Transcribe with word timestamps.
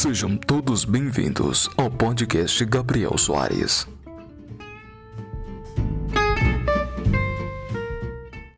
Sejam 0.00 0.34
todos 0.34 0.86
bem-vindos 0.86 1.68
ao 1.76 1.90
podcast 1.90 2.64
Gabriel 2.64 3.18
Soares. 3.18 3.86